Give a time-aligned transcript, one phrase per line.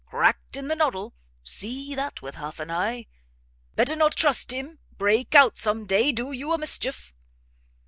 [0.09, 1.13] cracked in the noddle;
[1.43, 3.05] see that with half an eye!
[3.75, 4.79] better not trust him!
[4.97, 7.13] break out some day: do you a mischief!"